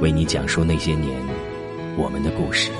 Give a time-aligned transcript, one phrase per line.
[0.00, 1.20] 为你讲述那些年
[1.96, 2.70] 我们的故事。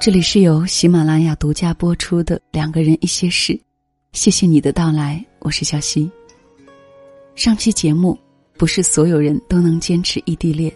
[0.00, 3.52] 这里是由喜马拉雅独家播出的《两个人一些事》，
[4.14, 6.10] 谢谢你的到来，我是小溪。
[7.34, 8.18] 上期节目，
[8.56, 10.74] 不是所有人都能坚持异地恋。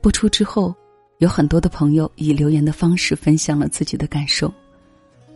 [0.00, 0.74] 播出之后，
[1.18, 4.50] 有很多的朋友以留言的方式分享了自己的感受。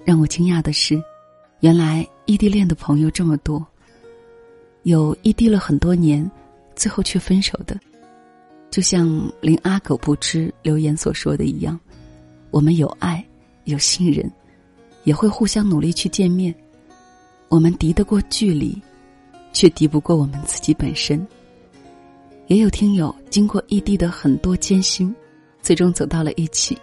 [0.06, 0.98] 让我惊讶的是，
[1.60, 3.62] 原来异地恋的朋友这么多。
[4.84, 6.28] 有异地了很多年，
[6.74, 7.78] 最后却分手的，
[8.70, 11.78] 就像林阿狗不知留言所说的一样。
[12.50, 13.22] 我们有爱，
[13.70, 14.30] 有信任，
[15.04, 16.54] 也会互相努力去见面。
[17.48, 18.80] 我们敌得过距离，
[19.52, 21.26] 却敌不过我们自己本身。
[22.46, 25.14] 也有听友经过异地的很多艰辛，
[25.60, 26.76] 最终走到了一起。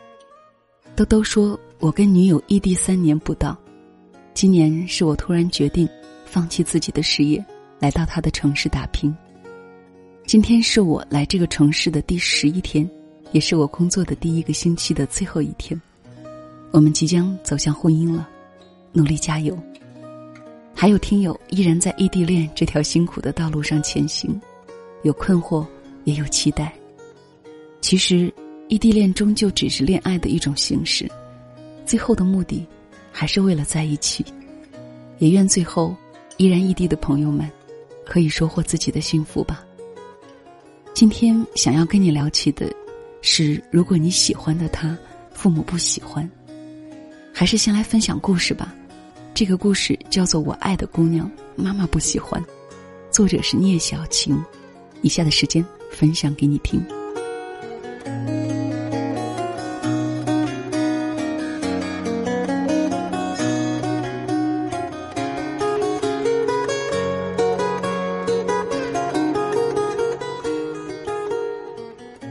[0.96, 3.58] 兜兜说我跟女友异地三年不到，
[4.34, 5.90] 今年是我突然决定
[6.24, 7.44] 放弃自己的事业，
[7.80, 9.16] 来到他的城市打拼。
[10.26, 12.90] 今天是我来这个城市的第十一天。
[13.32, 15.82] 也是我工作的第一个星期的最后一天，
[16.72, 18.28] 我们即将走向婚姻了，
[18.92, 19.58] 努力加油。
[20.74, 24.40] 还有听友依然在异地恋这条辛苦的道路上前行，
[25.04, 25.66] 有困惑，
[26.04, 26.74] 也有期待。
[27.80, 28.34] 其实，
[28.68, 31.10] 异地恋终究只是恋爱的一种形式，
[31.86, 32.66] 最后的目的
[33.12, 34.26] 还是为了在一起。
[35.20, 35.96] 也愿最后
[36.36, 37.50] 依然异地的朋友们，
[38.06, 39.64] 可以收获自己的幸福吧。
[40.94, 42.70] 今天想要跟你聊起的。
[43.22, 44.96] 是，如果你喜欢的他，
[45.32, 46.30] 父母不喜欢，
[47.38, 48.74] 还是先来分享故事吧。
[49.34, 51.30] 这个故事叫做《我爱的姑娘》，
[51.62, 52.42] 妈妈不喜欢，
[53.12, 54.42] 作者是聂小晴。
[55.02, 56.82] 以下的时间分享给你听。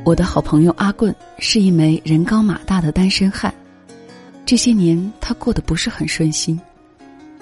[0.03, 3.53] 我的好朋友阿棍是一枚人高马大的单身汉，
[4.47, 6.61] 这些年他过得不是很顺心，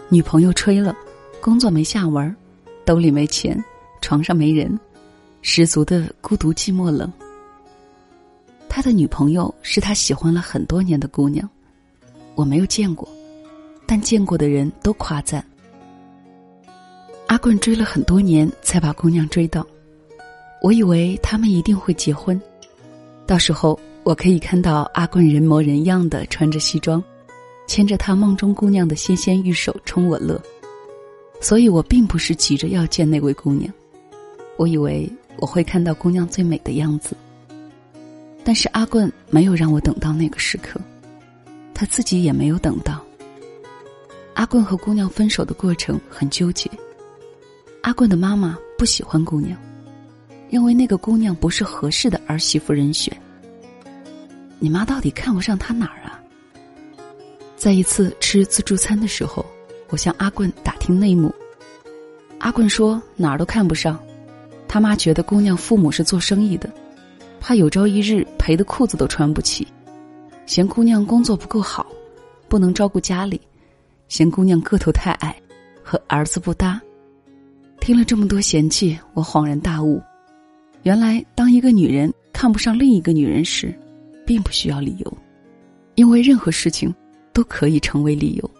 [0.08, 0.94] 女朋友吹了，
[1.40, 2.34] 工作没下文，
[2.84, 3.62] 兜里没钱，
[4.00, 4.78] 床上没人，
[5.42, 7.12] 十足的孤独寂寞冷。
[8.68, 11.48] 他的女朋友是他喜欢了很多年的姑娘，
[12.36, 13.08] 我没有见过，
[13.84, 15.44] 但见过的人都夸赞。
[17.26, 19.66] 阿棍追了很多年才把姑娘追到，
[20.62, 22.40] 我以为他们一定会结婚。
[23.26, 27.02] 到时候我可以看到阿棍人模人样的穿着西装，
[27.68, 30.42] 牵着他梦中姑娘的纤纤玉手冲我乐，
[31.40, 33.72] 所以我并不是急着要见那位姑娘，
[34.56, 37.16] 我以为我会看到姑娘最美的样子。
[38.42, 40.80] 但是阿棍没有让我等到那个时刻，
[41.72, 43.00] 他自己也没有等到。
[44.34, 46.68] 阿棍和姑娘分手的过程很纠结，
[47.82, 49.56] 阿棍的妈妈不喜欢姑娘。
[50.50, 53.16] 认为那个姑娘不是合适的儿媳妇人选。
[54.62, 56.22] 你妈到底看不上他哪儿啊？
[57.56, 59.44] 在一次吃自助餐的时候，
[59.88, 61.34] 我向阿棍打听内幕。
[62.38, 63.98] 阿棍说哪儿都看不上，
[64.68, 66.72] 他妈觉得姑娘父母是做生意的，
[67.40, 69.66] 怕有朝一日赔的裤子都穿不起，
[70.46, 71.84] 嫌姑娘工作不够好，
[72.46, 73.40] 不能照顾家里，
[74.06, 75.36] 嫌姑娘个头太矮，
[75.82, 76.80] 和儿子不搭。
[77.80, 80.00] 听了这么多嫌弃，我恍然大悟，
[80.84, 83.76] 原来当一个女人看不上另一个女人时，
[84.24, 85.18] 并不需要理由，
[85.94, 86.94] 因为任何事情
[87.32, 88.50] 都可以成为理由。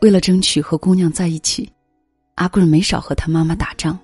[0.00, 1.70] 为了争取和姑娘在一起，
[2.34, 3.98] 阿棍没少和他妈妈打仗，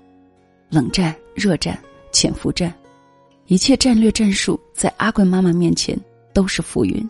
[0.69, 1.77] 冷战、热战、
[2.11, 2.73] 潜伏战，
[3.47, 5.99] 一切战略战术在阿棍妈妈面前
[6.33, 7.09] 都是浮云。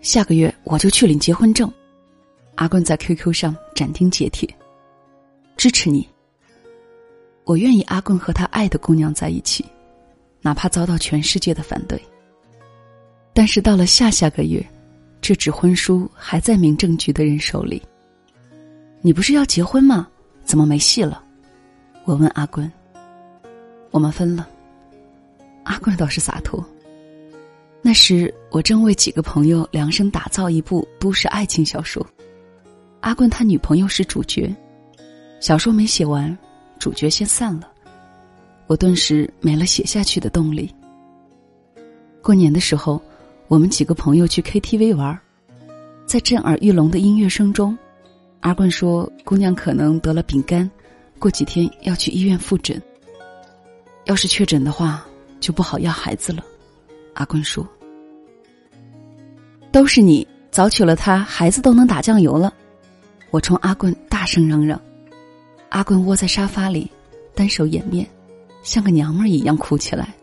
[0.00, 1.70] 下个月我就去领结婚证，
[2.56, 4.48] 阿棍在 QQ 上斩钉截铁，
[5.56, 6.08] 支持你。
[7.44, 9.64] 我愿意阿棍和他爱的姑娘在一起，
[10.42, 11.98] 哪怕遭到全世界的反对。
[13.32, 14.62] 但是到了下下个月。
[15.22, 17.80] 这纸婚书还在民政局的人手里。
[19.00, 20.08] 你不是要结婚吗？
[20.42, 21.22] 怎么没戏了？
[22.04, 22.68] 我问阿棍。
[23.92, 24.48] 我们分了。
[25.62, 26.64] 阿棍倒是洒脱。
[27.80, 32.04] 那时我正为几个朋友量身打造一部都市爱情小说，
[32.98, 34.52] 阿棍他女朋友是主角，
[35.38, 36.36] 小说没写完，
[36.80, 37.71] 主角先散了，
[38.66, 40.72] 我顿时没了写下去的动力。
[42.22, 43.00] 过年的时候。
[43.48, 45.20] 我们几个朋友去 KTV 玩，
[46.06, 47.76] 在震耳欲聋的音乐声中，
[48.40, 50.70] 阿棍说：“姑娘可能得了丙肝，
[51.18, 52.80] 过几天要去医院复诊。
[54.06, 55.06] 要是确诊的话，
[55.38, 56.42] 就不好要孩子了。”
[57.12, 57.68] 阿棍说
[59.70, 62.54] ：“都是你早娶了她，孩子都能打酱油了。”
[63.30, 64.80] 我冲阿棍大声嚷嚷，
[65.68, 66.90] 阿棍窝在沙发里，
[67.34, 68.08] 单手掩面，
[68.62, 70.14] 像个娘们儿一样哭起来。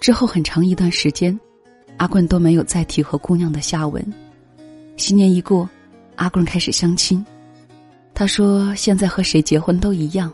[0.00, 1.38] 之后很长一段时间。
[1.98, 4.00] 阿棍都没有再提和姑娘的下文。
[4.96, 5.68] 新年一过，
[6.14, 7.26] 阿棍开始相亲。
[8.14, 10.32] 他说：“现在和谁结婚都一样，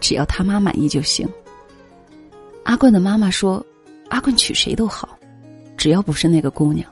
[0.00, 1.28] 只要他妈满意就行。”
[2.64, 3.62] 阿棍的妈妈说
[4.08, 5.18] ：“阿棍娶谁都好，
[5.76, 6.90] 只要不是那个姑娘。”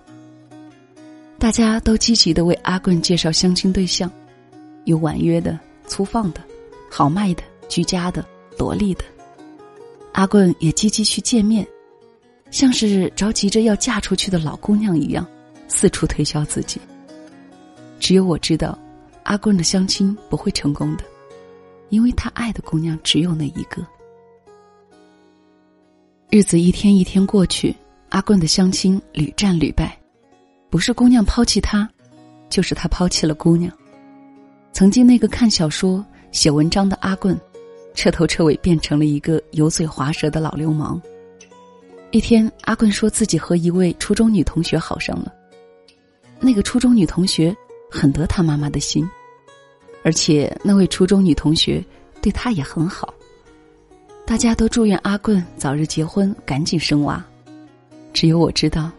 [1.41, 4.11] 大家都积极的为阿棍介绍相亲对象，
[4.85, 6.41] 有婉约的、粗放的、
[6.91, 8.23] 豪迈的、居家的、
[8.59, 9.05] 萝莉的。
[10.13, 11.67] 阿棍也积极去见面。
[12.51, 15.27] 像是着急着要嫁出去的老姑娘一样，
[15.69, 16.79] 四处推销自己。
[17.99, 18.79] 只有我知道，
[19.23, 21.05] 阿棍的相亲不会成功的，
[21.89, 23.83] 因为他爱的姑娘只有那一个。
[26.29, 27.75] 日子一天一天过去，
[28.11, 29.99] 阿棍的相亲屡战屡败，
[30.69, 31.89] 不是姑娘抛弃他，
[32.51, 33.73] 就是他抛弃了姑娘。
[34.75, 37.39] 曾经那个看小说、写文章的阿棍，
[37.95, 41.01] 彻头彻尾变成了一个油嘴滑舌的老流氓。
[42.11, 45.33] 一天，阿棍说自己和一位初中女同学好上了。
[46.41, 47.57] 那个初中女同学
[47.91, 49.09] 很得他妈妈的心，
[50.03, 51.83] 而且那位初中女同学
[52.21, 53.15] 对他也很好。
[54.27, 57.25] 大家都祝愿阿棍早日结婚，赶紧生娃。
[58.13, 58.91] 只有我知道，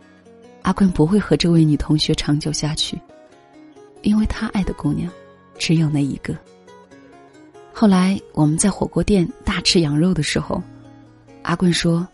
[0.63, 2.99] 阿棍不会和这位女同学长久下去，
[4.01, 5.11] 因为他爱的姑娘
[5.57, 6.35] 只有那一个。
[7.83, 10.63] 后来我们在火锅店大吃羊肉的时候，
[11.41, 12.07] 阿棍说。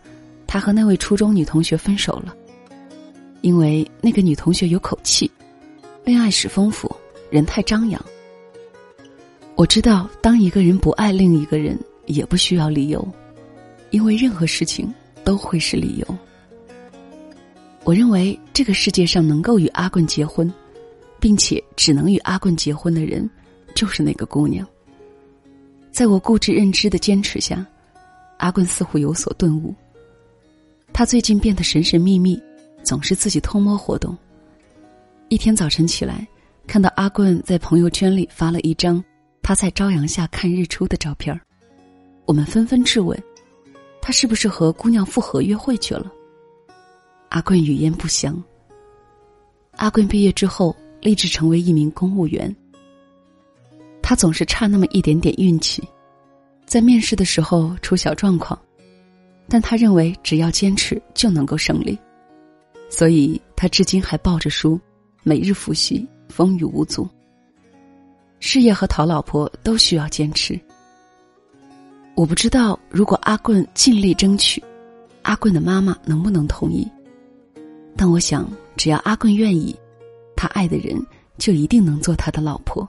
[0.44, 2.34] 他和那位初中女同学分手了，
[3.40, 5.30] 因为那个女同学有口气，
[6.04, 6.90] 恋爱史丰富，
[7.30, 8.04] 人太张扬。
[9.54, 13.08] 我知道，当一个人不爱另一个人，也不需要理由，
[13.90, 16.18] 因为任何事情都会是理由。
[17.84, 20.52] 我认为这个世界上能够与阿棍结婚，
[21.20, 23.30] 并且只能与阿棍结婚的人，
[23.72, 24.66] 就是那个姑娘。
[26.00, 27.62] 在我固执认知的坚持下，
[28.38, 29.74] 阿棍似乎有所顿悟。
[30.94, 32.42] 他最近变得神神秘秘，
[32.82, 34.16] 总是自己偷摸活动。
[35.28, 36.26] 一天早晨起来，
[36.66, 39.04] 看到阿棍在朋友圈里发了一张
[39.42, 41.38] 他在朝阳下看日出的照片
[42.24, 43.22] 我们纷纷质问，
[44.00, 46.10] 他是不是和姑娘复合约会去了？
[47.28, 48.42] 阿棍语焉不详。
[49.72, 52.56] 阿棍毕业之后立志成为一名公务员，
[54.02, 55.80] 他总是差那么一点点运气，
[56.70, 58.56] 在面试的时候出小状况。
[59.48, 61.98] 但他认为只要坚持就能够胜利，
[62.88, 64.78] 所以他至今还抱着书，
[65.24, 67.08] 每日复习，风雨无阻。
[68.38, 70.58] 事业和讨老婆都需要坚持。
[72.14, 74.62] 我不知道如果阿棍尽力争取，
[75.22, 76.88] 阿棍的妈妈能不能同意？
[77.96, 79.74] 但我想，只要阿棍愿意，
[80.36, 80.96] 他爱的人
[81.38, 82.88] 就一定能做他的老婆。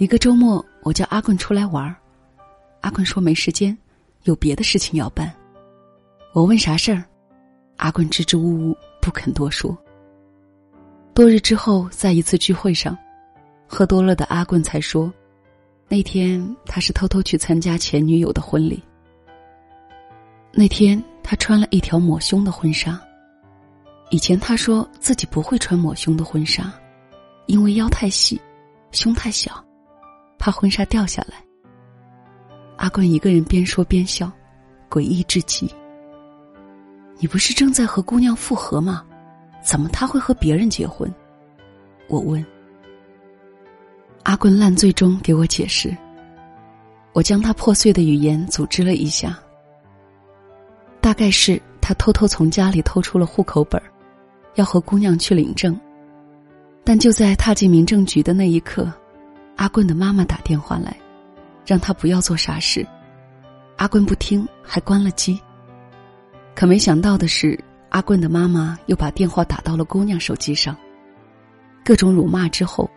[0.00, 1.94] 一个周末，我叫阿棍出来玩
[2.80, 3.76] 阿棍说没时间，
[4.22, 5.30] 有别的事情要办。
[6.32, 7.04] 我问啥事儿，
[7.76, 9.76] 阿棍支支吾吾不肯多说。
[11.12, 12.96] 多日之后，在一次聚会上，
[13.66, 15.12] 喝多了的阿棍才说，
[15.86, 18.82] 那天他是偷偷去参加前女友的婚礼。
[20.50, 22.98] 那天他穿了一条抹胸的婚纱。
[24.08, 26.72] 以前他说自己不会穿抹胸的婚纱，
[27.44, 28.40] 因为腰太细，
[28.92, 29.62] 胸太小，
[30.40, 31.36] 怕婚纱掉下来。
[32.76, 34.32] 阿棍一个人边说边笑，
[34.88, 35.70] 诡异至极。
[37.18, 39.04] 你不是正在和姑娘复合吗？
[39.62, 41.12] 怎么他会和别人结婚？
[42.08, 42.44] 我问。
[44.22, 45.94] 阿棍烂醉中给我解释。
[47.12, 49.38] 我将他破碎的语言组织了一下。
[51.02, 53.82] 大概是他偷偷从家里偷出了户口本
[54.54, 55.78] 要和姑娘去领证。
[56.82, 58.90] 但就在踏进民政局的那一刻，
[59.60, 60.96] 阿棍的妈妈打电话来，
[61.66, 62.86] 让他不要做傻事。
[63.76, 65.38] 阿棍不听，还关了机。
[66.54, 67.62] 可没想到的是。
[67.90, 70.76] 阿棍的妈妈又把电话打到了姑娘手机上，
[71.84, 72.88] 各种辱骂之后，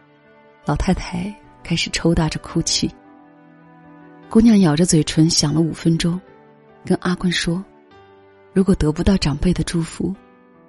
[0.65, 2.89] 老太太开始抽打着哭泣。
[4.29, 6.22] 姑娘咬着嘴唇想了五分钟，
[6.86, 7.65] 跟阿棍说
[8.53, 10.15] ：“如果得不到长辈的祝福，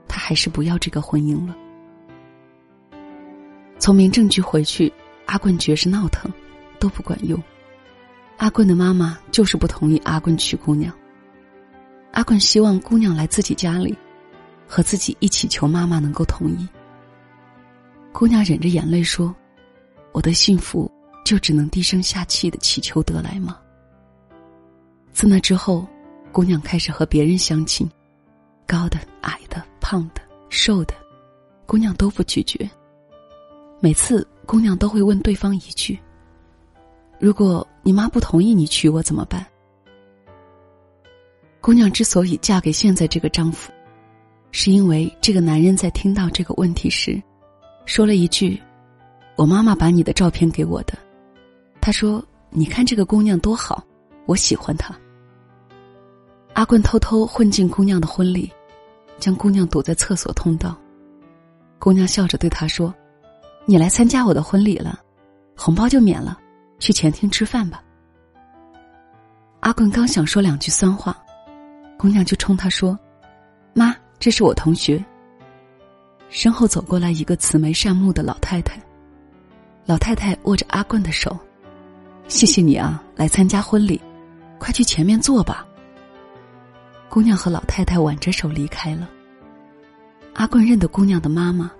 [0.08, 1.54] 她还是不要这个婚姻了。”
[3.78, 4.90] 从民政局回去，
[5.26, 6.30] 阿棍觉是闹腾，
[6.78, 7.40] 都不管用。
[8.38, 10.92] 阿棍的妈妈就是不同意阿棍娶姑娘。
[12.12, 13.96] 阿棍希望姑娘来自己家里。
[14.66, 16.66] 和自己一起求妈妈能够同意。
[18.12, 19.32] 姑娘忍着眼泪说
[20.10, 20.90] ：“我的幸福
[21.22, 23.58] 就只能低声下气的祈求得来吗？”
[25.12, 25.86] 自那之后，
[26.32, 27.88] 姑娘开始和别人相亲，
[28.66, 30.94] 高的、矮的、胖的、瘦的，
[31.66, 32.68] 姑娘都不拒绝。
[33.80, 35.98] 每次，姑娘都会问对方一句
[37.18, 39.44] ：“如果你妈不同意你娶我怎么办？”
[41.60, 43.72] 姑娘之所以嫁给现在这个丈夫。
[44.56, 47.20] 是因为这个男人在听到这个问题时，
[47.86, 48.62] 说了一句
[49.34, 50.96] ：“我妈妈把你的照片给我的。”
[51.82, 53.84] 他说：“你看这个姑娘多好，
[54.26, 54.94] 我喜欢她。”
[56.54, 58.48] 阿棍偷偷混进姑娘的婚礼，
[59.18, 60.78] 将姑娘堵在厕所通道。
[61.80, 62.94] 姑娘笑着对他说
[63.66, 64.98] ：“你来参加我的婚礼了，
[65.56, 66.38] 红包就免了，
[66.78, 67.82] 去前厅吃饭吧。”
[69.60, 71.16] 阿棍刚想说两句酸话，
[71.98, 72.98] 姑娘就冲他说
[73.74, 75.04] ：“妈。”这是我同学。
[76.30, 78.80] 身后走过来一个慈眉善目的老太太，
[79.84, 81.36] 老太太握着阿棍的手，
[82.26, 84.00] 谢谢你啊，来参加婚礼，
[84.58, 85.66] 快去前面坐吧。
[87.10, 89.06] 姑娘和老太太挽着手离开了。
[90.34, 91.70] 阿棍认得姑娘的妈妈，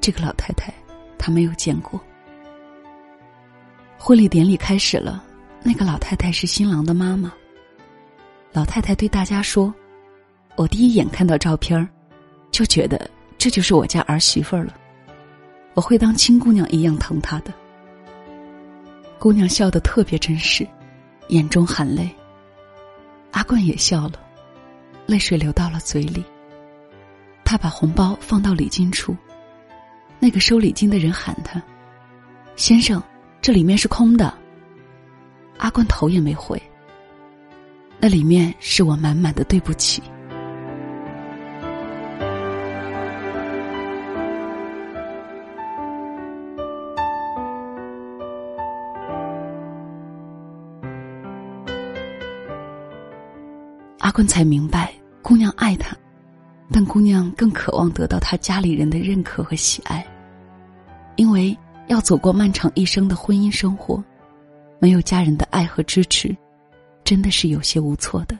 [0.00, 0.72] 这个老太太
[1.24, 1.98] 他没有见过。
[3.96, 5.24] 婚礼典礼开始了，
[5.62, 7.32] 那个老太太是新郎的妈妈。
[8.52, 9.74] 老太太对大家说。
[10.56, 11.88] 我第一眼看到照片儿，
[12.50, 14.74] 就觉得这就是我家儿媳妇儿了。
[15.72, 17.50] 我会当亲姑娘一样疼她的。
[19.18, 20.68] 姑娘笑得特别真实，
[21.28, 22.06] 眼中含泪。
[23.30, 24.20] 阿冠也笑了，
[25.06, 26.22] 泪水流到了嘴里。
[27.46, 29.16] 他把红包放到礼金处，
[30.24, 31.62] 那个收礼金的人喊他
[32.56, 33.02] ：“先生，
[33.42, 34.32] 这里面是空的。”
[35.60, 36.58] 阿冠头也没回。
[38.00, 40.02] 那里面是我满满的对不起。
[53.98, 54.90] 阿坤才明白，
[55.20, 55.94] 姑娘爱他，
[56.72, 60.02] 但姑娘更渴望得到他家里人的认可和喜爱，
[61.16, 61.56] 因为
[61.86, 64.02] 要走过漫长一生的婚姻生活，
[64.78, 66.36] 没有家人的爱和支持，
[67.04, 68.38] 真的是有些无措的。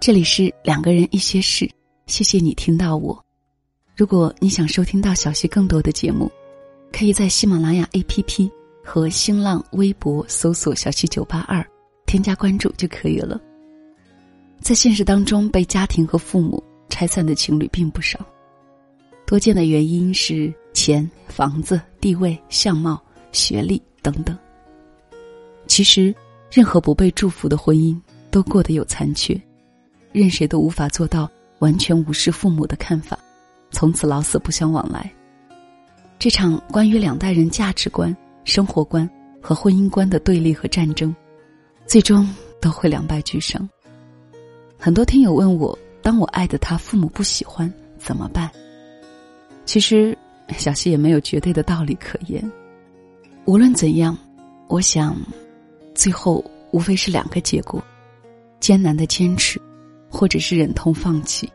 [0.00, 1.68] 这里是两个人一些事，
[2.06, 3.24] 谢谢你听到我。
[3.96, 6.30] 如果你想收听到小溪更多的节目，
[6.96, 8.50] 可以在喜马拉雅 APP
[8.82, 11.62] 和新浪微博搜索“小溪九八二”，
[12.06, 13.38] 添加关注就可以了。
[14.62, 18.18] 在现实当中，被家庭和父母拆散的情侣并不少，
[19.26, 22.98] 多见的原因是钱、房子、地位、相貌、
[23.30, 24.34] 学历等等。
[25.66, 26.14] 其实，
[26.50, 27.94] 任何不被祝福的婚姻
[28.30, 29.38] 都过得有残缺。
[30.12, 33.18] 任谁都无法做到完全无视父母的看法，
[33.70, 35.12] 从此老死不相往来。
[36.18, 39.08] 这场关于两代人价值观、生活观
[39.40, 41.14] 和婚姻观的对立和战争，
[41.86, 42.28] 最终
[42.60, 43.68] 都会两败俱伤。
[44.78, 48.50] 很多听友问我，当我爱的他父母不喜欢怎么办？
[49.66, 50.16] 其实，
[50.56, 52.50] 小溪也没有绝对的道理可言。
[53.44, 54.16] 无论怎样，
[54.68, 55.16] 我想，
[55.94, 56.42] 最后
[56.72, 57.82] 无非是两个结果：
[58.58, 59.60] 艰难的坚持，
[60.08, 61.48] 或者是忍痛放弃。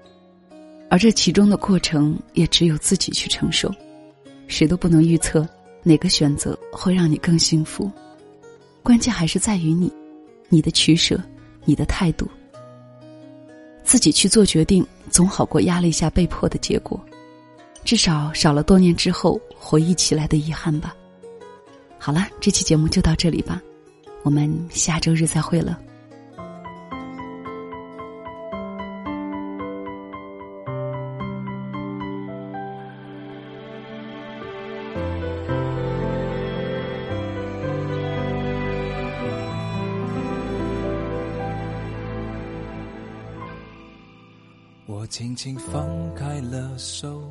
[0.88, 3.74] 而这其中的过程，也只有自己去承受。
[4.51, 5.48] 谁都不能预测
[5.81, 7.89] 哪个选择会让你更幸福。
[8.84, 9.91] 关键还是在于你，
[10.50, 11.17] 你的取舍，
[11.63, 12.27] 你的态度。
[13.84, 17.00] 自己去做决定，总好过压力下被迫的结果。
[17.86, 20.93] 至少少了多年之后回忆起来的遗憾吧。
[21.98, 23.62] 好了，这期节目就到这里吧，
[24.24, 25.79] 我们下周日再会了。
[45.22, 47.22] 轻轻放开了手，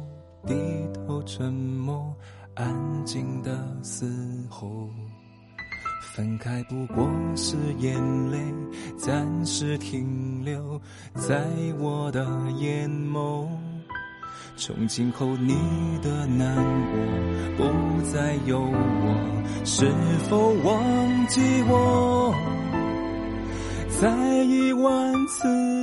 [0.46, 0.54] 低
[0.94, 2.14] 头沉默，
[2.54, 3.50] 安静的
[3.82, 4.06] 嘶
[4.48, 4.88] 吼。
[6.14, 8.38] 分开不过是眼泪
[8.96, 10.80] 暂时停留
[11.16, 11.44] 在
[11.80, 12.24] 我的
[12.60, 13.48] 眼眸，
[14.56, 15.56] 从今后你
[16.00, 16.54] 的难
[17.56, 19.90] 过不再有我，是
[20.28, 22.32] 否忘记我？
[24.00, 25.48] 再一万次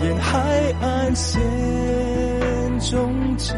[0.00, 1.40] 沿海岸线
[2.80, 3.54] 终结。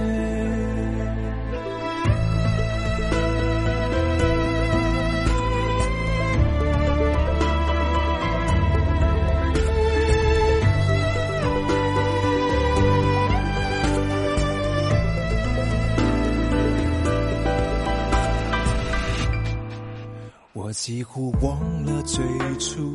[20.52, 22.24] 我几乎忘了最
[22.58, 22.94] 初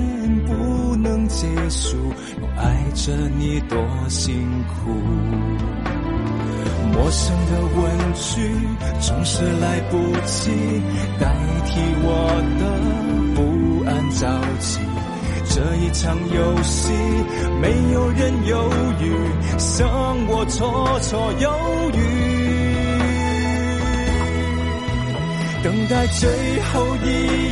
[1.41, 1.97] 结束，
[2.39, 3.75] 我爱着你多
[4.09, 4.91] 辛苦。
[6.93, 7.81] 陌生的问
[8.13, 8.29] 句
[8.99, 10.51] 总是来不及
[11.19, 11.33] 代
[11.65, 12.07] 替我
[12.59, 12.63] 的
[13.33, 13.41] 不
[13.89, 14.21] 安着
[14.59, 14.77] 急。
[15.49, 16.93] 这一场游戏，
[17.59, 18.69] 没有人犹
[19.01, 19.09] 豫，
[19.79, 19.89] 让
[20.27, 21.49] 我绰绰有
[21.97, 21.99] 余。
[25.63, 26.29] 等待最
[26.71, 27.07] 后一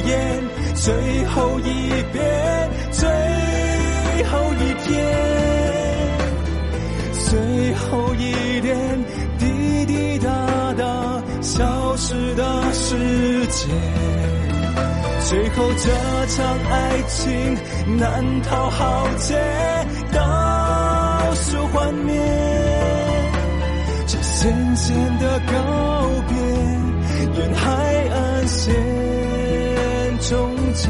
[0.08, 0.44] 眼，
[0.76, 0.94] 最
[1.26, 3.10] 后一遍，最
[4.20, 5.00] 最后一天，
[7.14, 8.78] 最后一点。
[9.38, 12.98] 滴滴答答消失的时
[13.48, 13.70] 间，
[15.26, 15.90] 最后这
[16.36, 17.58] 场爱情
[17.98, 19.40] 难逃浩劫，
[20.12, 22.22] 倒数幻灭，
[24.06, 25.54] 这渐渐的告
[26.28, 26.36] 别，
[27.40, 27.64] 沿海
[28.10, 28.76] 岸线
[30.20, 30.90] 终结。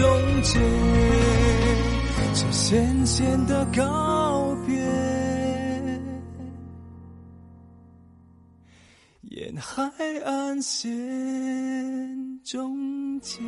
[0.00, 0.58] 终结，
[2.32, 4.74] 这渐渐的告别，
[9.28, 9.82] 沿海
[10.24, 10.88] 岸线
[12.42, 13.40] 终结。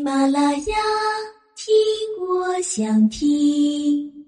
[0.00, 0.76] 喜马拉雅，
[1.54, 1.76] 听
[2.26, 4.19] 我想听。